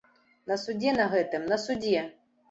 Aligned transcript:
На 0.51 0.55
судзе 0.61 0.93
на 0.95 1.05
гэтым, 1.11 1.45
на 1.51 1.59
судзе! 1.65 2.01